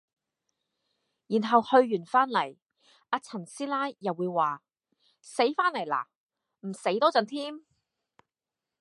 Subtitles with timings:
[1.27, 2.57] 然後去完番嚟,
[3.09, 4.63] 阿陳師奶又會話：
[5.21, 6.09] 死番嚟啦，
[6.61, 7.63] 唔死多陣添?